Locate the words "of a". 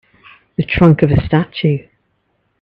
1.03-1.23